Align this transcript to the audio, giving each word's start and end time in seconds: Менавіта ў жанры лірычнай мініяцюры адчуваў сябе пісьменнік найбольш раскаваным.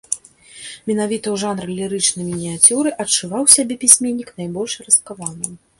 Менавіта 0.91 1.27
ў 1.31 1.37
жанры 1.43 1.69
лірычнай 1.81 2.25
мініяцюры 2.31 2.89
адчуваў 3.05 3.43
сябе 3.59 3.73
пісьменнік 3.87 4.37
найбольш 4.43 4.73
раскаваным. 4.89 5.53